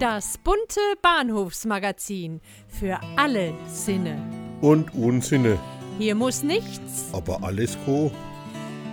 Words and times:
Das 0.00 0.38
bunte 0.38 0.80
Bahnhofsmagazin 1.02 2.40
für 2.68 2.98
alle 3.16 3.52
Sinne. 3.66 4.16
Und 4.62 4.94
Unsinne. 4.94 5.58
Hier 5.98 6.14
muss 6.14 6.42
nichts. 6.42 7.10
Aber 7.12 7.44
alles 7.44 7.76
co. 7.84 8.10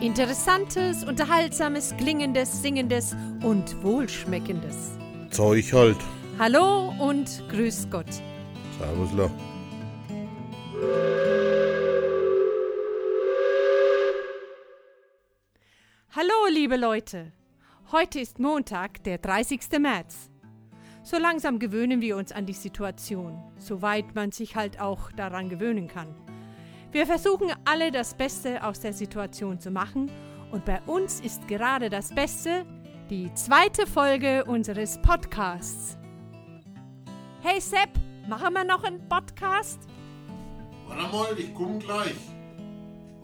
Interessantes, 0.01 1.05
unterhaltsames, 1.05 1.95
klingendes, 1.95 2.61
singendes 2.61 3.15
und 3.41 3.81
wohlschmeckendes. 3.83 4.97
Zeug 5.31 5.71
halt. 5.71 5.95
Hallo 6.39 6.93
und 6.99 7.41
grüß 7.51 7.87
Gott. 7.89 8.11
Servusla. 8.77 9.31
Hallo, 16.13 16.47
liebe 16.51 16.75
Leute. 16.75 17.31
Heute 17.93 18.19
ist 18.19 18.39
Montag, 18.39 19.01
der 19.05 19.19
30. 19.19 19.61
März. 19.79 20.29
So 21.09 21.17
langsam 21.17 21.57
gewöhnen 21.57 22.01
wir 22.01 22.17
uns 22.17 22.33
an 22.33 22.45
die 22.45 22.51
Situation, 22.51 23.41
soweit 23.57 24.13
man 24.13 24.33
sich 24.33 24.57
halt 24.57 24.81
auch 24.81 25.09
daran 25.13 25.47
gewöhnen 25.47 25.87
kann. 25.87 26.13
Wir 26.91 27.05
versuchen 27.05 27.49
alle 27.63 27.93
das 27.93 28.13
Beste 28.13 28.61
aus 28.61 28.81
der 28.81 28.91
Situation 28.91 29.57
zu 29.57 29.71
machen 29.71 30.11
und 30.51 30.65
bei 30.65 30.81
uns 30.81 31.21
ist 31.21 31.47
gerade 31.47 31.89
das 31.89 32.13
Beste 32.13 32.65
die 33.09 33.33
zweite 33.35 33.87
Folge 33.87 34.43
unseres 34.43 35.01
Podcasts. 35.01 35.97
Hey 37.39 37.61
Sepp, 37.61 37.91
machen 38.27 38.53
wir 38.53 38.65
noch 38.65 38.83
einen 38.83 39.07
Podcast? 39.07 39.79
Warte 40.87 41.09
mal, 41.09 41.39
ich 41.39 41.53
komm 41.53 41.79
gleich. 41.79 42.17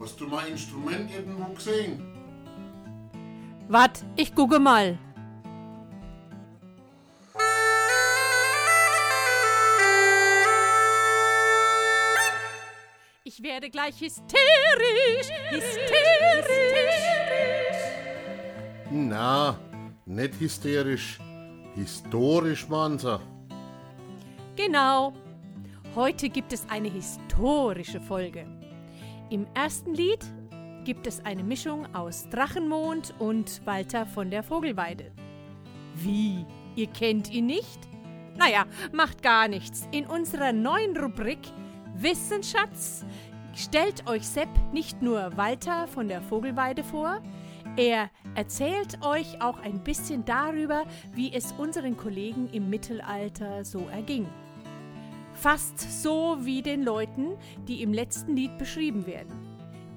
Hast 0.00 0.18
du 0.18 0.26
mein 0.26 0.52
Instrument 0.52 1.10
irgendwo 1.14 1.52
gesehen? 1.52 2.02
Wart, 3.68 4.02
ich 4.16 4.34
gucke 4.34 4.58
mal. 4.58 4.98
Ich 13.36 13.42
werde 13.42 13.68
gleich 13.68 14.00
hysterisch, 14.00 15.28
hysterisch. 15.50 16.46
Na, 18.92 19.58
nicht 20.06 20.38
hysterisch. 20.38 21.18
Historisch, 21.74 22.68
Mansa. 22.68 23.20
Genau. 24.54 25.14
Heute 25.96 26.28
gibt 26.28 26.52
es 26.52 26.64
eine 26.68 26.88
historische 26.88 28.00
Folge. 28.00 28.46
Im 29.30 29.48
ersten 29.54 29.94
Lied 29.94 30.24
gibt 30.84 31.08
es 31.08 31.24
eine 31.24 31.42
Mischung 31.42 31.92
aus 31.92 32.28
Drachenmond 32.28 33.14
und 33.18 33.66
Walter 33.66 34.06
von 34.06 34.30
der 34.30 34.44
Vogelweide. 34.44 35.10
Wie? 35.96 36.46
Ihr 36.76 36.86
kennt 36.86 37.32
ihn 37.32 37.46
nicht? 37.46 37.80
Naja, 38.36 38.66
macht 38.92 39.24
gar 39.24 39.48
nichts. 39.48 39.88
In 39.90 40.06
unserer 40.06 40.52
neuen 40.52 40.96
Rubrik 40.96 41.40
Wissenschatz 41.96 43.04
stellt 43.54 44.08
euch 44.08 44.26
Sepp 44.26 44.48
nicht 44.72 45.00
nur 45.00 45.36
Walter 45.36 45.86
von 45.86 46.08
der 46.08 46.20
Vogelweide 46.22 46.82
vor, 46.82 47.20
er 47.76 48.10
erzählt 48.34 49.04
euch 49.04 49.40
auch 49.40 49.58
ein 49.60 49.82
bisschen 49.82 50.24
darüber, 50.24 50.84
wie 51.12 51.32
es 51.32 51.52
unseren 51.52 51.96
Kollegen 51.96 52.48
im 52.52 52.68
Mittelalter 52.68 53.64
so 53.64 53.86
erging. 53.88 54.26
Fast 55.34 56.02
so 56.02 56.38
wie 56.40 56.62
den 56.62 56.82
Leuten, 56.82 57.36
die 57.68 57.82
im 57.82 57.92
letzten 57.92 58.36
Lied 58.36 58.58
beschrieben 58.58 59.06
werden. 59.06 59.32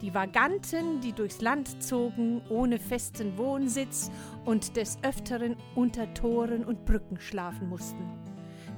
Die 0.01 0.13
Vaganten, 0.13 1.01
die 1.01 1.13
durchs 1.13 1.41
Land 1.41 1.81
zogen, 1.83 2.43
ohne 2.49 2.77
festen 2.77 3.37
Wohnsitz 3.37 4.11
und 4.45 4.75
des 4.75 4.99
Öfteren 5.03 5.55
unter 5.73 6.13
Toren 6.13 6.63
und 6.63 6.85
Brücken 6.85 7.19
schlafen 7.19 7.69
mussten. 7.69 8.07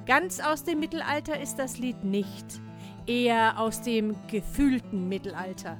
Ganz 0.06 0.40
aus 0.40 0.64
dem 0.64 0.80
Mittelalter 0.80 1.38
ist 1.38 1.56
das 1.56 1.78
Lied 1.78 2.04
nicht, 2.04 2.60
eher 3.10 3.58
aus 3.58 3.82
dem 3.82 4.14
gefühlten 4.28 5.08
Mittelalter. 5.08 5.76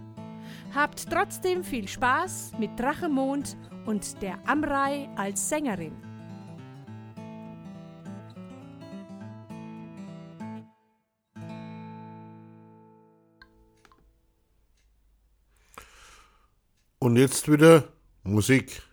Habt 0.74 1.08
trotzdem 1.08 1.62
viel 1.62 1.86
Spaß 1.86 2.54
mit 2.58 2.70
Drachemond 2.76 3.56
und 3.86 4.20
der 4.20 4.36
Amrei 4.48 5.08
als 5.16 5.48
Sängerin. 5.48 5.92
Und 16.98 17.16
jetzt 17.16 17.50
wieder 17.50 17.84
Musik. 18.24 18.89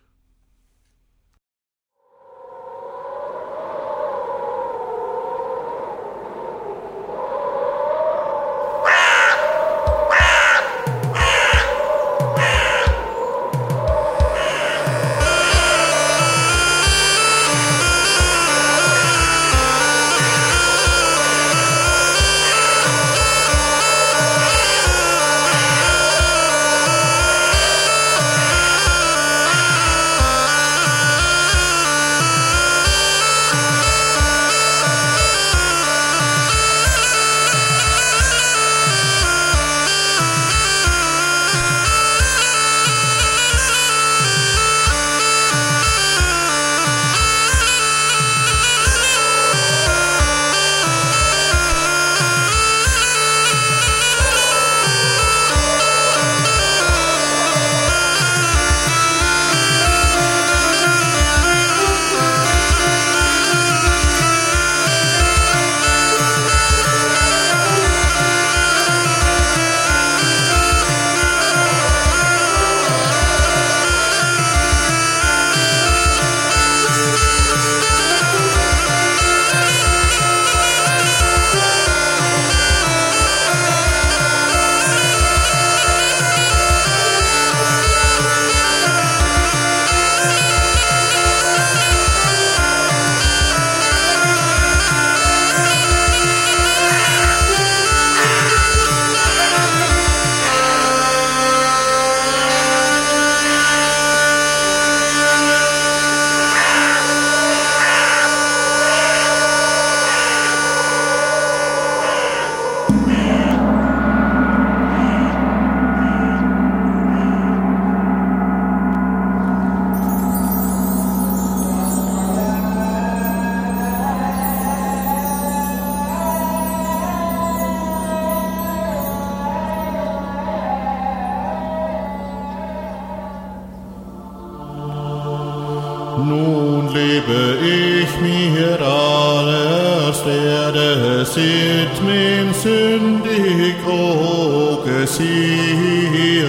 Lebe 136.98 137.42
ich 137.80 138.10
mir 138.26 138.78
alles 138.80 140.16
werde 140.24 141.24
sit 141.34 141.94
min 142.08 142.46
syndig 142.64 143.76
åke 143.86 145.06
siet. 145.06 146.48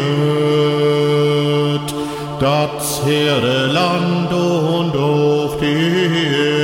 das 2.40 3.02
hehre 3.06 3.58
Land 3.80 4.32
und 4.32 4.94
auch 4.96 5.54
die 5.60 6.10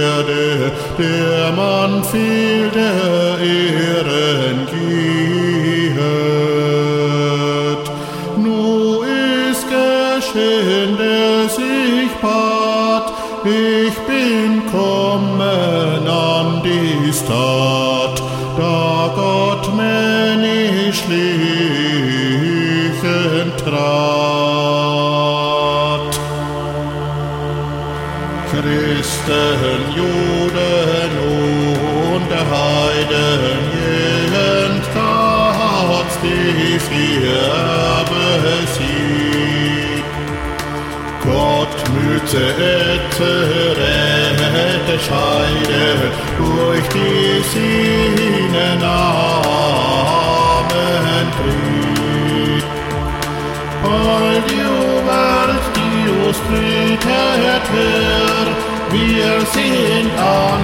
Erde, 0.01 0.71
der 0.97 1.51
man 1.61 1.91
viel 2.11 2.69
der 2.69 3.39
Ehren 3.39 3.84
ich 13.65 13.97
bin 13.99 14.65
kommen 14.71 15.41
an 16.07 16.61
die 16.63 17.11
Stadt, 17.13 18.21
da 18.57 19.11
Gott 19.15 19.65
menschlichen 19.75 21.15
trat. 23.57 24.85
Christen, 28.51 29.79
Juden 29.95 31.11
und 32.13 32.31
Heiden, 32.51 33.59
jeden 33.73 34.75
Tag 34.93 35.25
die 36.23 36.79
vier 36.79 37.45
besiegt. 38.11 39.25
Gott 41.23 41.75
müsse 41.93 42.45
ette 43.17 44.37
rette 44.55 44.99
scheide 44.99 46.11
durch 46.37 46.87
die 46.89 47.41
Sine 47.51 48.69
Namen. 48.79 50.05
All 53.83 54.41
die 54.49 54.65
Welt, 55.07 55.65
die 55.77 56.05
her, 57.77 58.45
wir 58.91 59.35
sind 59.55 60.11
an 60.19 60.61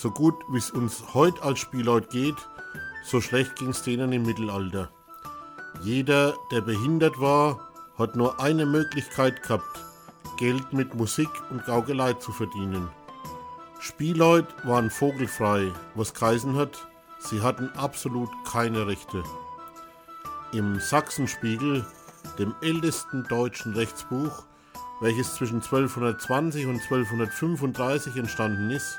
so 0.00 0.10
gut 0.10 0.34
wie 0.48 0.56
es 0.56 0.70
uns 0.70 1.12
heute 1.12 1.42
als 1.42 1.58
Spielleut 1.58 2.08
geht, 2.08 2.36
so 3.04 3.20
schlecht 3.20 3.56
ging 3.56 3.68
es 3.68 3.82
denen 3.82 4.12
im 4.12 4.22
Mittelalter. 4.22 4.88
Jeder, 5.82 6.34
der 6.50 6.62
behindert 6.62 7.20
war, 7.20 7.68
hat 7.98 8.16
nur 8.16 8.40
eine 8.40 8.64
Möglichkeit 8.64 9.42
gehabt, 9.42 9.84
Geld 10.38 10.72
mit 10.72 10.94
Musik 10.94 11.28
und 11.50 11.66
Gaukelei 11.66 12.14
zu 12.14 12.32
verdienen. 12.32 12.88
Spielleut 13.78 14.46
waren 14.64 14.88
vogelfrei, 14.88 15.70
was 15.94 16.14
geheißen 16.14 16.56
hat, 16.56 16.88
sie 17.18 17.42
hatten 17.42 17.68
absolut 17.76 18.30
keine 18.50 18.86
Rechte. 18.86 19.22
Im 20.52 20.80
Sachsenspiegel, 20.80 21.84
dem 22.38 22.54
ältesten 22.62 23.24
deutschen 23.24 23.74
Rechtsbuch, 23.74 24.44
welches 25.02 25.34
zwischen 25.34 25.56
1220 25.56 26.66
und 26.66 26.76
1235 26.76 28.16
entstanden 28.16 28.70
ist, 28.70 28.98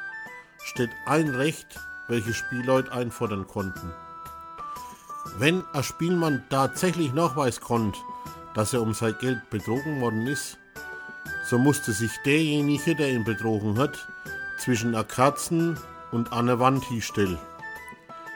steht 0.63 0.89
ein 1.05 1.29
Recht, 1.29 1.79
welches 2.07 2.35
Spielleut 2.37 2.89
einfordern 2.89 3.47
konnten. 3.47 3.93
Wenn 5.37 5.63
ein 5.73 5.83
Spielmann 5.83 6.43
tatsächlich 6.49 7.13
nachweisen 7.13 7.63
konnte, 7.63 7.99
dass 8.53 8.73
er 8.73 8.81
um 8.81 8.93
sein 8.93 9.15
Geld 9.19 9.49
betrogen 9.49 10.01
worden 10.01 10.27
ist, 10.27 10.57
so 11.45 11.57
musste 11.57 11.91
sich 11.91 12.11
derjenige, 12.25 12.95
der 12.95 13.11
ihn 13.11 13.23
betrogen 13.23 13.77
hat, 13.77 14.07
zwischen 14.57 14.93
einer 14.95 15.03
Kerzen 15.03 15.77
und 16.11 16.33
einer 16.33 16.59
Wand 16.59 16.83
hinstellen. 16.85 17.39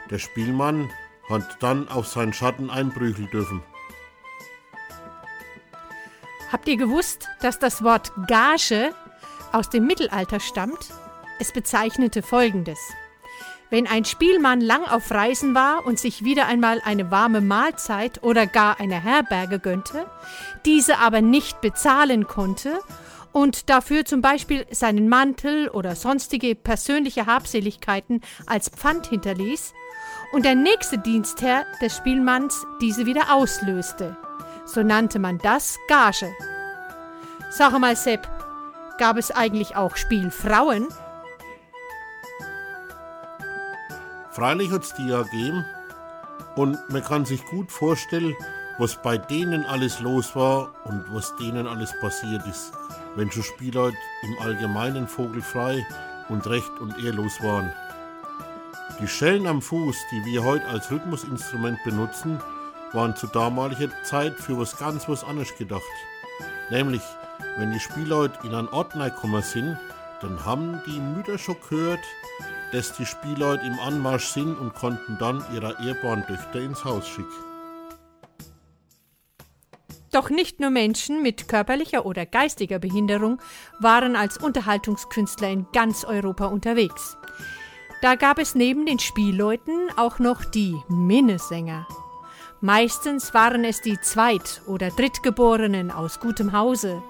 Der 0.10 0.20
Spielmann 0.20 0.90
hat 1.30 1.58
dann 1.62 1.88
auf 1.90 2.08
seinen 2.08 2.34
Schatten 2.34 2.70
einprügeln 2.70 3.30
dürfen. 3.32 3.64
Habt 6.52 6.68
ihr 6.68 6.78
gewusst, 6.78 7.28
dass 7.42 7.60
das 7.60 7.84
Wort 7.84 8.12
Gage 8.28 8.94
aus 9.52 9.70
dem 9.70 9.88
Mittelalter 9.88 10.40
stammt? 10.40 10.90
Es 11.40 11.52
bezeichnete 11.52 12.22
Folgendes. 12.22 12.80
Wenn 13.70 13.88
ein 13.88 14.06
Spielmann 14.06 14.62
lang 14.62 14.86
auf 14.86 15.12
Reisen 15.12 15.56
war 15.56 15.86
und 15.86 16.00
sich 16.00 16.24
wieder 16.24 16.46
einmal 16.48 16.82
eine 16.86 17.12
warme 17.12 17.42
Mahlzeit 17.42 18.24
oder 18.24 18.48
gar 18.48 18.80
eine 18.80 19.02
Herberge 19.02 19.60
gönnte, 19.60 20.06
diese 20.66 21.00
aber 21.00 21.22
nicht 21.22 21.62
bezahlen 21.62 22.28
konnte 22.28 22.80
und 23.34 23.70
dafür 23.70 24.06
zum 24.06 24.22
Beispiel 24.22 24.66
seinen 24.72 25.10
Mantel 25.10 25.68
oder 25.70 25.96
sonstige 25.96 26.56
persönliche 26.56 27.26
Habseligkeiten 27.26 28.22
als 28.46 28.70
Pfand 28.70 29.08
hinterließ 29.08 29.74
und 30.32 30.46
der 30.46 30.56
nächste 30.56 31.00
Dienstherr 31.00 31.66
des 31.82 31.98
Spielmanns 31.98 32.66
diese 32.82 33.06
wieder 33.06 33.34
auslöste. 33.34 34.16
So 34.66 34.84
nannte 34.84 35.20
man 35.20 35.40
das 35.40 35.78
Gage. 35.90 36.34
Sag 37.50 37.78
mal, 37.78 37.96
Sepp, 37.96 38.28
gab 39.00 39.18
es 39.18 39.32
eigentlich 39.32 39.76
auch 39.76 39.98
Spielfrauen? 39.98 40.88
Freilich 44.36 44.70
hat 44.70 44.84
es 44.84 44.94
die 44.94 45.08
ja 45.08 45.22
gegeben 45.22 45.64
und 46.58 46.78
man 46.90 47.02
kann 47.02 47.24
sich 47.24 47.46
gut 47.46 47.72
vorstellen, 47.72 48.36
was 48.78 49.02
bei 49.02 49.18
denen 49.18 49.66
alles 49.66 50.02
los 50.02 50.36
war 50.36 50.74
und 50.84 51.06
was 51.14 51.34
denen 51.38 51.66
alles 51.66 51.98
passiert 52.02 52.46
ist, 52.46 52.74
wenn 53.16 53.32
schon 53.32 53.44
Spielleute 53.44 53.96
im 54.24 54.38
Allgemeinen 54.46 55.08
vogelfrei 55.08 55.88
und 56.28 56.46
recht 56.48 56.70
und 56.82 57.02
ehrlos 57.02 57.42
waren. 57.42 57.72
Die 59.00 59.08
Schellen 59.08 59.48
am 59.48 59.62
Fuß, 59.62 59.96
die 60.12 60.26
wir 60.26 60.44
heute 60.44 60.68
als 60.68 60.92
Rhythmusinstrument 60.92 61.82
benutzen, 61.86 62.38
waren 62.92 63.16
zu 63.16 63.28
damaliger 63.28 63.88
Zeit 64.04 64.34
für 64.34 64.60
was 64.60 64.78
ganz 64.78 65.08
was 65.08 65.24
anderes 65.24 65.56
gedacht. 65.58 65.82
Nämlich, 66.70 67.02
wenn 67.56 67.72
die 67.72 67.80
Spielleute 67.80 68.46
in 68.46 68.54
einen 68.54 68.68
Ort 68.68 68.92
gekommen 68.96 69.42
sind, 69.44 69.78
dann 70.20 70.44
haben 70.44 70.82
die 70.86 71.00
Mütter 71.00 71.38
schon 71.38 71.56
gehört, 71.70 72.04
dass 72.72 72.94
die 72.94 73.06
Spielleute 73.06 73.66
im 73.66 73.80
Anmarsch 73.80 74.28
sind 74.28 74.58
und 74.58 74.74
konnten 74.74 75.18
dann 75.20 75.44
ihre 75.54 75.76
ehrbaren 75.86 76.26
Töchter 76.26 76.62
ins 76.62 76.84
Haus 76.84 77.08
schicken. 77.08 77.32
Doch 80.12 80.30
nicht 80.30 80.62
nur 80.62 80.70
Menschen 80.70 81.22
mit 81.22 81.50
körperlicher 81.50 82.06
oder 82.06 82.26
geistiger 82.26 82.80
Behinderung 82.80 83.42
waren 83.80 84.16
als 84.16 84.38
Unterhaltungskünstler 84.38 85.50
in 85.50 85.68
ganz 85.74 86.06
Europa 86.06 86.46
unterwegs. 86.46 87.18
Da 88.02 88.16
gab 88.16 88.40
es 88.40 88.56
neben 88.56 88.86
den 88.86 89.00
Spielleuten 89.00 89.90
auch 89.98 90.20
noch 90.20 90.46
die 90.46 90.76
Minnesänger. 90.88 91.86
Meistens 92.62 93.34
waren 93.34 93.66
es 93.66 93.82
die 93.82 94.00
Zweit- 94.00 94.62
oder 94.68 94.90
Drittgeborenen 94.90 95.92
aus 95.92 96.20
gutem 96.20 96.54
Hause, 96.54 97.02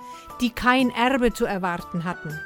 die 0.42 0.50
kein 0.50 0.90
Erbe 0.90 1.32
zu 1.32 1.46
erwarten 1.46 2.06
hatten. 2.06 2.40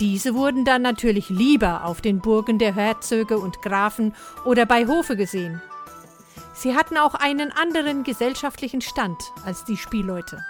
Diese 0.00 0.34
wurden 0.34 0.64
dann 0.64 0.82
natürlich 0.82 1.28
lieber 1.28 1.84
auf 1.84 2.00
den 2.00 2.20
Burgen 2.20 2.58
der 2.58 2.74
Herzöge 2.74 3.38
und 3.38 3.62
Grafen 3.62 4.14
oder 4.44 4.66
bei 4.66 4.86
Hofe 4.86 5.16
gesehen. 5.16 5.60
Sie 6.54 6.74
hatten 6.74 6.96
auch 6.96 7.14
einen 7.14 7.52
anderen 7.52 8.04
gesellschaftlichen 8.04 8.80
Stand 8.80 9.20
als 9.44 9.64
die 9.64 9.76
Spielleute. 9.76 10.44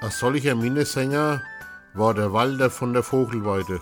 Ein 0.00 0.10
solcher 0.10 0.54
Minnesänger 0.54 1.42
war 1.94 2.14
der 2.14 2.32
Walder 2.32 2.70
von 2.70 2.92
der 2.92 3.02
Vogelweide. 3.02 3.80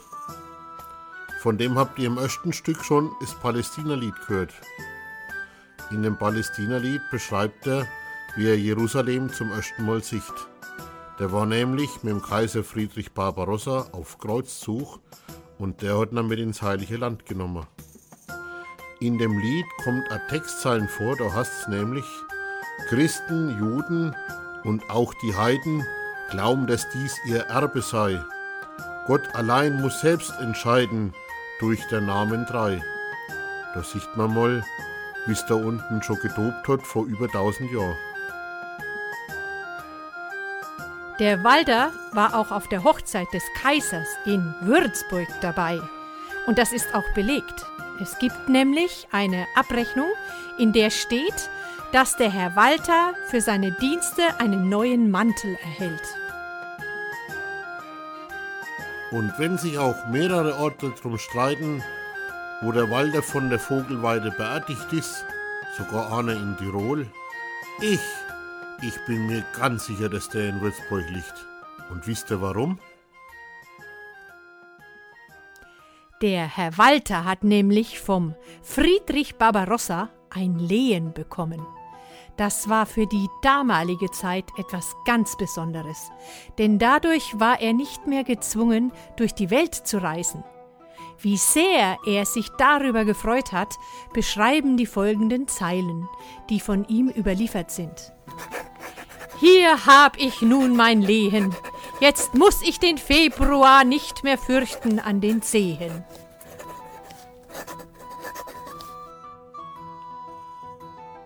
Von 1.40 1.58
dem 1.58 1.76
habt 1.76 1.98
ihr 1.98 2.06
im 2.06 2.16
ersten 2.16 2.52
Stück 2.52 2.82
schon 2.84 3.10
das 3.20 3.34
Palästina-Lied 3.34 4.14
gehört. 4.26 4.54
In 5.90 6.02
dem 6.02 6.16
Palästina-Lied 6.16 7.02
beschreibt 7.10 7.66
er, 7.66 7.86
wie 8.36 8.48
er 8.48 8.58
Jerusalem 8.58 9.30
zum 9.30 9.52
ersten 9.52 9.84
Mal 9.84 10.02
sieht. 10.02 10.22
Der 11.18 11.30
war 11.30 11.46
nämlich 11.46 12.02
mit 12.02 12.12
dem 12.12 12.22
Kaiser 12.22 12.64
Friedrich 12.64 13.12
Barbarossa 13.12 13.86
auf 13.92 14.18
Kreuzzug 14.18 14.98
und 15.58 15.80
der 15.80 15.98
hat 15.98 16.12
ihn 16.12 16.26
mit 16.26 16.40
ins 16.40 16.60
Heilige 16.60 16.96
Land 16.96 17.24
genommen. 17.26 17.66
In 18.98 19.18
dem 19.18 19.38
Lied 19.38 19.66
kommt 19.84 20.10
ein 20.10 20.20
Textzeilen 20.28 20.88
vor, 20.88 21.16
da 21.16 21.32
heißt 21.32 21.52
es 21.60 21.68
nämlich, 21.68 22.04
Christen, 22.88 23.56
Juden 23.60 24.14
und 24.64 24.90
auch 24.90 25.14
die 25.22 25.34
Heiden 25.36 25.84
glauben, 26.30 26.66
dass 26.66 26.88
dies 26.90 27.16
ihr 27.26 27.42
Erbe 27.42 27.80
sei. 27.80 28.20
Gott 29.06 29.22
allein 29.34 29.80
muss 29.80 30.00
selbst 30.00 30.32
entscheiden 30.40 31.12
durch 31.60 31.80
der 31.90 32.00
Namen 32.00 32.44
drei. 32.46 32.82
Da 33.74 33.82
sieht 33.82 34.16
man 34.16 34.34
mal, 34.34 34.64
wie 35.26 35.32
es 35.32 35.46
da 35.46 35.54
unten 35.54 36.02
schon 36.02 36.18
getobt 36.18 36.66
hat 36.66 36.82
vor 36.82 37.04
über 37.06 37.26
1000 37.26 37.70
Jahren. 37.70 37.96
Der 41.20 41.44
Walder 41.44 41.92
war 42.12 42.34
auch 42.34 42.50
auf 42.50 42.66
der 42.66 42.82
Hochzeit 42.82 43.32
des 43.32 43.44
Kaisers 43.62 44.08
in 44.24 44.52
Würzburg 44.62 45.28
dabei. 45.40 45.80
Und 46.46 46.58
das 46.58 46.72
ist 46.72 46.92
auch 46.92 47.04
belegt. 47.14 47.64
Es 48.00 48.18
gibt 48.18 48.48
nämlich 48.48 49.06
eine 49.12 49.46
Abrechnung, 49.54 50.08
in 50.58 50.72
der 50.72 50.90
steht, 50.90 51.50
dass 51.92 52.16
der 52.16 52.30
Herr 52.30 52.56
Walter 52.56 53.14
für 53.28 53.40
seine 53.40 53.70
Dienste 53.70 54.22
einen 54.40 54.68
neuen 54.68 55.12
Mantel 55.12 55.56
erhält. 55.62 56.02
Und 59.12 59.32
wenn 59.38 59.56
sich 59.56 59.78
auch 59.78 60.08
mehrere 60.08 60.58
Orte 60.58 60.92
darum 60.96 61.16
streiten, 61.18 61.80
wo 62.60 62.72
der 62.72 62.90
Walter 62.90 63.22
von 63.22 63.50
der 63.50 63.60
Vogelweide 63.60 64.32
beerdigt 64.32 64.92
ist, 64.92 65.24
sogar 65.78 66.18
einer 66.18 66.32
in 66.32 66.56
Tirol, 66.56 67.06
ich 67.80 68.00
ich 68.86 69.06
bin 69.06 69.26
mir 69.26 69.44
ganz 69.58 69.86
sicher, 69.86 70.08
dass 70.08 70.28
der 70.28 70.48
in 70.50 70.60
Würzburg 70.60 71.08
liegt. 71.10 71.46
Und 71.90 72.06
wisst 72.06 72.30
ihr 72.30 72.40
warum? 72.40 72.78
Der 76.20 76.46
Herr 76.46 76.76
Walter 76.78 77.24
hat 77.24 77.44
nämlich 77.44 78.00
vom 78.00 78.34
Friedrich 78.62 79.36
Barbarossa 79.36 80.10
ein 80.30 80.58
Lehen 80.58 81.12
bekommen. 81.12 81.64
Das 82.36 82.68
war 82.68 82.86
für 82.86 83.06
die 83.06 83.28
damalige 83.42 84.10
Zeit 84.10 84.46
etwas 84.58 84.94
ganz 85.04 85.36
Besonderes, 85.36 86.10
denn 86.58 86.78
dadurch 86.78 87.38
war 87.38 87.60
er 87.60 87.72
nicht 87.72 88.06
mehr 88.06 88.24
gezwungen, 88.24 88.90
durch 89.16 89.34
die 89.34 89.50
Welt 89.50 89.74
zu 89.74 90.02
reisen. 90.02 90.42
Wie 91.20 91.36
sehr 91.36 91.96
er 92.06 92.26
sich 92.26 92.48
darüber 92.58 93.04
gefreut 93.04 93.52
hat, 93.52 93.76
beschreiben 94.12 94.76
die 94.76 94.86
folgenden 94.86 95.46
Zeilen, 95.46 96.08
die 96.50 96.58
von 96.58 96.84
ihm 96.86 97.08
überliefert 97.08 97.70
sind. 97.70 98.13
Hier 99.44 99.84
hab 99.84 100.16
ich 100.16 100.40
nun 100.40 100.74
mein 100.74 101.02
Lehen. 101.02 101.54
Jetzt 102.00 102.32
muss 102.32 102.62
ich 102.62 102.80
den 102.80 102.96
Februar 102.96 103.84
nicht 103.84 104.24
mehr 104.24 104.38
fürchten 104.38 104.98
an 104.98 105.20
den 105.20 105.42
Zehen. 105.42 106.02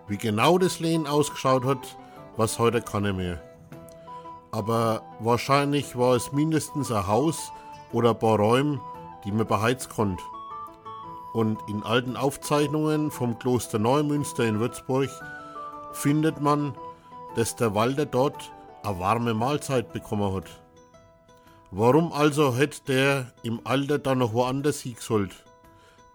Wie 0.09 0.17
genau 0.17 0.57
das 0.57 0.81
Lehen 0.81 1.07
ausgeschaut 1.07 1.63
hat, 1.63 1.95
was 2.35 2.59
heute 2.59 2.81
keiner 2.81 3.13
mehr. 3.13 3.41
Aber 4.51 5.01
wahrscheinlich 5.21 5.97
war 5.97 6.17
es 6.17 6.33
mindestens 6.33 6.91
ein 6.91 7.07
Haus 7.07 7.53
oder 7.93 8.09
ein 8.09 8.19
paar 8.19 8.37
Räume, 8.37 8.81
die 9.23 9.31
man 9.31 9.47
beheizt 9.47 9.91
konnte. 9.91 10.21
Und 11.31 11.57
in 11.69 11.83
alten 11.83 12.17
Aufzeichnungen 12.17 13.11
vom 13.11 13.39
Kloster 13.39 13.79
Neumünster 13.79 14.43
in 14.43 14.59
Würzburg 14.59 15.09
findet 15.93 16.41
man, 16.41 16.75
dass 17.35 17.55
der 17.55 17.75
Walter 17.75 18.05
dort 18.05 18.51
eine 18.83 18.99
warme 18.99 19.33
Mahlzeit 19.33 19.93
bekommen 19.93 20.33
hat. 20.33 20.49
Warum 21.71 22.11
also 22.11 22.55
hätte 22.55 22.81
der 22.87 23.33
im 23.43 23.61
Alter 23.63 23.99
dann 23.99 24.19
noch 24.19 24.33
woanders 24.33 24.81
hin 24.81 24.95
sollt? 24.99 25.45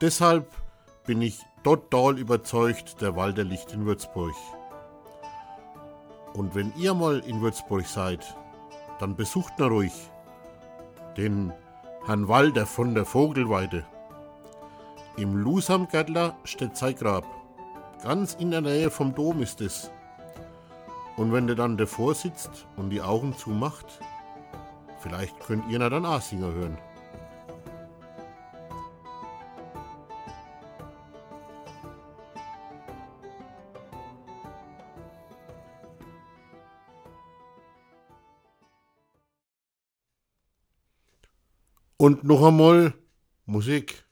Deshalb 0.00 0.50
bin 1.06 1.22
ich 1.22 1.38
total 1.62 2.18
überzeugt, 2.18 3.00
der 3.00 3.14
Walter 3.14 3.44
liegt 3.44 3.72
in 3.72 3.86
Würzburg. 3.86 4.34
Und 6.34 6.54
wenn 6.54 6.72
ihr 6.76 6.94
mal 6.94 7.20
in 7.20 7.40
Würzburg 7.40 7.86
seid, 7.86 8.34
dann 8.98 9.14
besucht 9.14 9.58
nur 9.58 9.68
ruhig 9.68 9.92
den 11.16 11.52
Herrn 12.06 12.28
Walter 12.28 12.66
von 12.66 12.94
der 12.94 13.04
Vogelweide. 13.04 13.84
Im 15.16 15.36
Lusamgärtler 15.36 16.36
steht 16.42 16.76
sein 16.76 16.96
Grab. 16.96 17.24
Ganz 18.02 18.34
in 18.34 18.50
der 18.50 18.60
Nähe 18.60 18.90
vom 18.90 19.14
Dom 19.14 19.40
ist 19.40 19.60
es. 19.60 19.90
Und 21.16 21.32
wenn 21.32 21.46
der 21.46 21.56
dann 21.56 21.76
davor 21.76 22.14
sitzt 22.14 22.66
und 22.76 22.90
die 22.90 23.00
Augen 23.00 23.36
zumacht, 23.36 24.00
vielleicht 25.00 25.38
könnt 25.40 25.70
ihr 25.70 25.78
na 25.78 25.88
dann 25.88 26.04
Singer 26.20 26.52
hören. 26.52 26.78
Und 41.96 42.24
noch 42.24 42.44
einmal 42.44 42.92
Musik. 43.46 44.03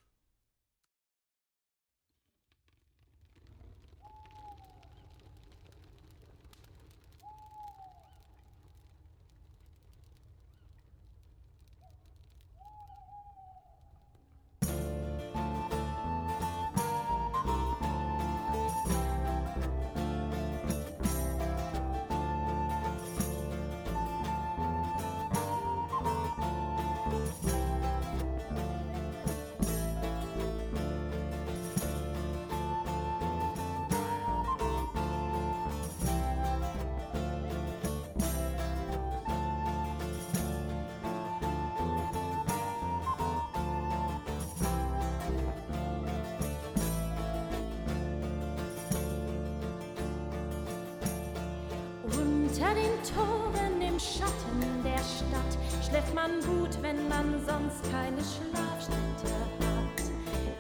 Den 52.75 52.97
Toren 53.15 53.83
im 53.83 54.01
Schatten 54.01 54.83
der 54.83 54.97
Stadt 54.99 55.53
schläft 55.87 56.15
man 56.15 56.31
gut, 56.41 56.71
wenn 56.81 57.07
man 57.07 57.35
sonst 57.45 57.83
keine 57.93 58.17
Schlafstätte 58.17 59.31
hat. 59.61 59.99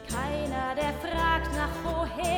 Keiner, 0.07 0.75
der 0.75 0.93
fragt 1.01 1.51
nach 1.57 1.75
woher 1.83 2.32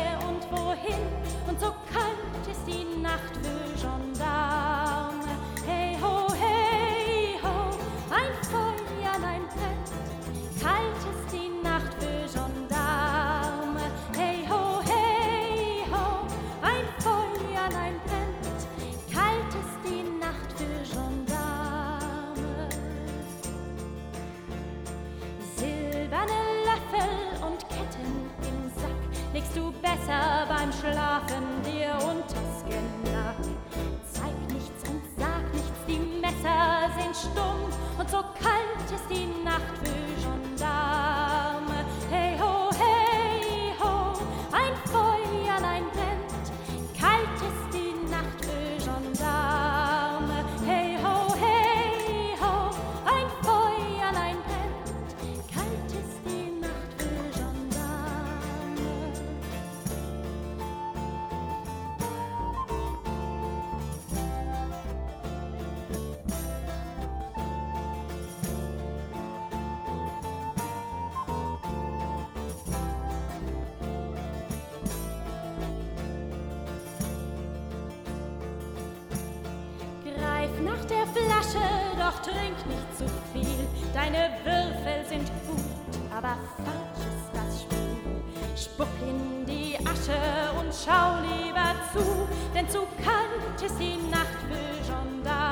Deine 84.05 84.29
Würfel 84.45 85.03
sind 85.09 85.31
gut, 85.47 86.13
aber 86.15 86.37
falsch 86.59 87.07
ist 87.09 87.31
das 87.33 87.63
Spiel. 87.63 88.55
Spuck 88.55 88.87
in 89.01 89.47
die 89.47 89.79
Asche 89.79 90.21
und 90.61 90.71
schau 90.75 91.23
lieber 91.23 91.75
zu, 91.91 92.29
denn 92.55 92.69
zu 92.69 92.81
kalt 93.03 93.63
ist 93.65 93.79
die 93.79 93.97
Nacht 94.11 94.27
für 94.47 94.93
Gendarme. 94.93 95.44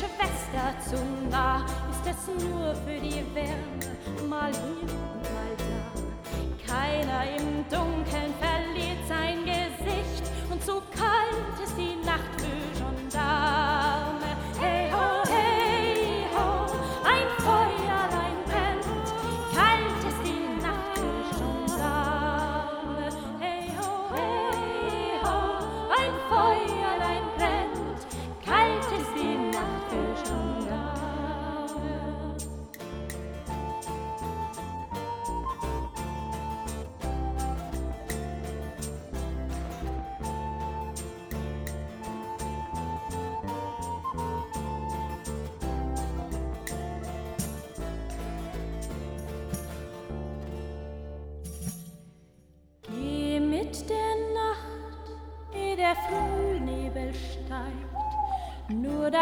Schwester 0.00 0.72
zu 0.82 0.96
nah, 1.30 1.62
ist 1.90 2.06
es 2.06 2.42
nur 2.42 2.74
für 2.74 2.98
die 2.98 3.22
Wärme, 3.34 4.28
mal 4.30 4.50
hier 4.50 4.88
mal 4.88 5.39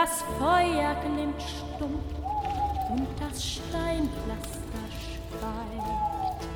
das 0.01 0.23
Feuer 0.39 0.95
glimmt 1.03 1.43
stumm 1.43 1.99
und 2.91 3.09
das 3.19 3.45
Steinpflaster 3.45 4.87
schweigt. 5.03 6.47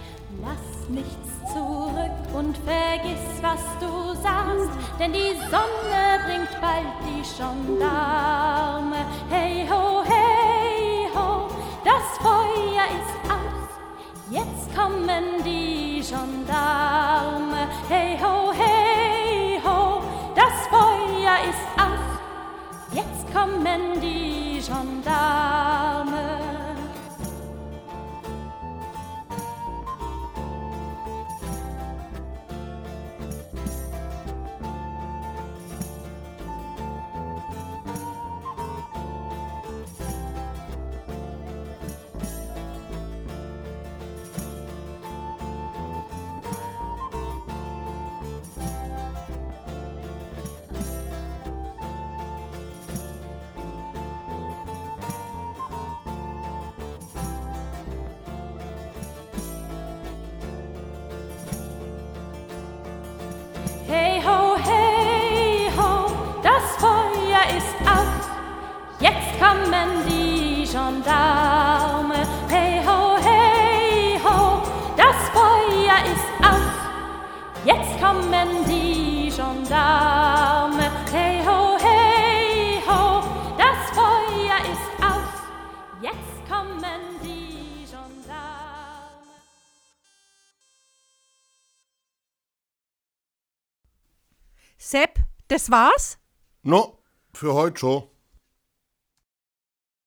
Lass 0.41 0.89
nichts 0.89 1.53
zurück 1.53 2.19
und 2.35 2.57
vergiss, 2.59 3.43
was 3.43 3.61
du 3.81 4.15
sagst, 4.23 4.71
denn 5.01 5.13
die 5.13 5.37
Sonne 5.51 6.21
bringt 6.25 6.61
bald 6.61 6.87
die 7.05 7.23
Gendarme. 7.37 9.05
Hey 9.29 9.67
ho, 9.69 10.05
hey 10.05 11.09
ho, 11.13 11.49
das 11.85 12.19
Feuer 12.19 12.87
ist 13.01 13.29
aus, 13.29 13.69
jetzt 14.31 14.75
kommen 14.77 15.43
die 15.45 16.01
Gendarme. 16.01 17.67
Hey 17.89 18.17
ho, 18.23 18.53
hey 18.53 18.82
Kommen 23.63 24.01
die 24.01 24.61
Gendarme. 24.61 25.92
Kommen 69.83 70.07
die 70.07 70.65
Gendarme. 70.65 72.27
Hey 72.49 72.81
ho, 72.87 73.17
hey 73.21 74.19
ho, 74.23 74.63
das 74.97 75.17
Feuer 75.31 75.99
ist 76.13 76.29
aus. 76.41 77.65
Jetzt 77.65 78.01
kommen 78.01 78.65
die 78.67 79.31
Gendarme. 79.35 80.91
Hey 81.11 81.45
ho, 81.45 81.77
hey 81.81 82.81
ho, 82.87 83.23
das 83.59 83.91
Feuer 83.97 84.59
ist 84.73 85.05
aus. 85.05 85.33
Jetzt 86.01 86.49
kommen 86.49 87.21
die 87.23 87.85
Gendarme. 87.85 89.33
Sepp, 94.79 95.19
das 95.49 95.71
war's? 95.71 96.19
No, 96.63 96.99
für 97.33 97.55
heute 97.55 97.79
schon. 97.79 98.12